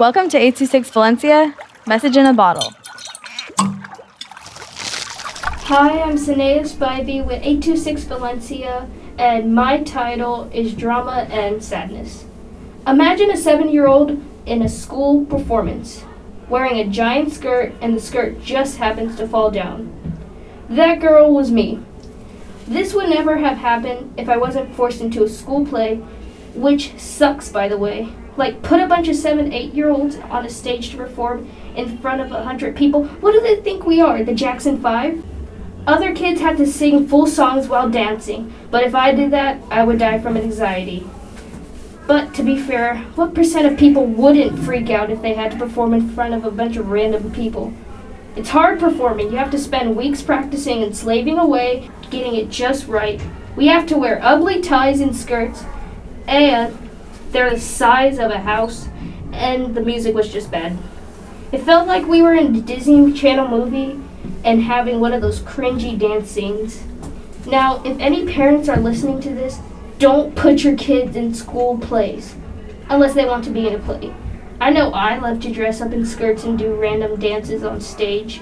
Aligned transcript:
Welcome 0.00 0.30
to 0.30 0.38
826 0.38 0.88
Valencia, 0.92 1.54
message 1.86 2.16
in 2.16 2.24
a 2.24 2.32
bottle. 2.32 2.72
Hi, 5.68 6.00
I'm 6.00 6.16
Sanea 6.16 6.62
Spivey 6.62 7.22
with 7.22 7.42
826 7.42 8.04
Valencia, 8.04 8.88
and 9.18 9.54
my 9.54 9.82
title 9.82 10.50
is 10.54 10.72
Drama 10.72 11.28
and 11.30 11.62
Sadness. 11.62 12.24
Imagine 12.86 13.30
a 13.30 13.36
seven 13.36 13.68
year 13.68 13.88
old 13.88 14.18
in 14.46 14.62
a 14.62 14.70
school 14.70 15.26
performance, 15.26 16.02
wearing 16.48 16.78
a 16.78 16.88
giant 16.88 17.30
skirt, 17.34 17.74
and 17.82 17.94
the 17.94 18.00
skirt 18.00 18.42
just 18.42 18.78
happens 18.78 19.16
to 19.16 19.28
fall 19.28 19.50
down. 19.50 19.92
That 20.70 21.00
girl 21.00 21.34
was 21.34 21.50
me. 21.50 21.78
This 22.66 22.94
would 22.94 23.10
never 23.10 23.36
have 23.36 23.58
happened 23.58 24.14
if 24.18 24.30
I 24.30 24.38
wasn't 24.38 24.74
forced 24.74 25.02
into 25.02 25.24
a 25.24 25.28
school 25.28 25.66
play, 25.66 25.96
which 26.54 26.98
sucks, 26.98 27.50
by 27.50 27.68
the 27.68 27.76
way. 27.76 28.14
Like, 28.40 28.62
put 28.62 28.80
a 28.80 28.86
bunch 28.86 29.06
of 29.08 29.16
seven, 29.16 29.52
eight 29.52 29.74
year 29.74 29.90
olds 29.90 30.16
on 30.16 30.46
a 30.46 30.48
stage 30.48 30.88
to 30.92 30.96
perform 30.96 31.46
in 31.76 31.98
front 31.98 32.22
of 32.22 32.32
a 32.32 32.42
hundred 32.42 32.74
people. 32.74 33.04
What 33.04 33.32
do 33.32 33.40
they 33.42 33.56
think 33.56 33.84
we 33.84 34.00
are, 34.00 34.24
the 34.24 34.32
Jackson 34.32 34.80
Five? 34.80 35.22
Other 35.86 36.14
kids 36.14 36.40
had 36.40 36.56
to 36.56 36.66
sing 36.66 37.06
full 37.06 37.26
songs 37.26 37.68
while 37.68 37.90
dancing, 37.90 38.50
but 38.70 38.82
if 38.82 38.94
I 38.94 39.12
did 39.12 39.30
that, 39.32 39.60
I 39.70 39.84
would 39.84 39.98
die 39.98 40.18
from 40.20 40.38
anxiety. 40.38 41.06
But 42.06 42.32
to 42.32 42.42
be 42.42 42.58
fair, 42.58 42.96
what 43.14 43.34
percent 43.34 43.70
of 43.70 43.78
people 43.78 44.06
wouldn't 44.06 44.58
freak 44.60 44.88
out 44.88 45.10
if 45.10 45.20
they 45.20 45.34
had 45.34 45.50
to 45.52 45.58
perform 45.58 45.92
in 45.92 46.08
front 46.08 46.32
of 46.32 46.46
a 46.46 46.50
bunch 46.50 46.78
of 46.78 46.88
random 46.88 47.30
people? 47.32 47.74
It's 48.36 48.48
hard 48.48 48.80
performing. 48.80 49.32
You 49.32 49.36
have 49.36 49.50
to 49.50 49.58
spend 49.58 49.96
weeks 49.96 50.22
practicing 50.22 50.82
and 50.82 50.96
slaving 50.96 51.38
away, 51.38 51.90
getting 52.08 52.36
it 52.36 52.48
just 52.48 52.86
right. 52.86 53.20
We 53.54 53.66
have 53.66 53.86
to 53.88 53.98
wear 53.98 54.18
ugly 54.22 54.62
ties 54.62 55.02
and 55.02 55.14
skirts, 55.14 55.62
and 56.26 56.89
they're 57.32 57.50
the 57.50 57.60
size 57.60 58.18
of 58.18 58.30
a 58.30 58.38
house, 58.38 58.88
and 59.32 59.74
the 59.74 59.80
music 59.80 60.14
was 60.14 60.32
just 60.32 60.50
bad. 60.50 60.76
It 61.52 61.62
felt 61.62 61.86
like 61.86 62.06
we 62.06 62.22
were 62.22 62.34
in 62.34 62.54
a 62.54 62.60
Disney 62.60 63.12
Channel 63.12 63.48
movie 63.48 64.00
and 64.44 64.62
having 64.62 65.00
one 65.00 65.12
of 65.12 65.20
those 65.20 65.40
cringy 65.40 65.98
dance 65.98 66.30
scenes. 66.30 66.82
Now, 67.46 67.82
if 67.84 67.98
any 67.98 68.26
parents 68.26 68.68
are 68.68 68.78
listening 68.78 69.20
to 69.22 69.30
this, 69.30 69.58
don't 69.98 70.34
put 70.34 70.62
your 70.62 70.76
kids 70.76 71.16
in 71.16 71.34
school 71.34 71.78
plays 71.78 72.34
unless 72.88 73.14
they 73.14 73.24
want 73.24 73.44
to 73.44 73.50
be 73.50 73.66
in 73.66 73.74
a 73.74 73.78
play. 73.78 74.14
I 74.60 74.70
know 74.70 74.90
I 74.92 75.18
love 75.18 75.40
to 75.40 75.52
dress 75.52 75.80
up 75.80 75.92
in 75.92 76.04
skirts 76.04 76.44
and 76.44 76.58
do 76.58 76.74
random 76.74 77.18
dances 77.18 77.64
on 77.64 77.80
stage. 77.80 78.40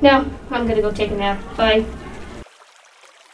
Now, 0.00 0.26
I'm 0.50 0.66
gonna 0.66 0.82
go 0.82 0.90
take 0.90 1.10
a 1.10 1.16
nap. 1.16 1.40
Bye. 1.56 1.86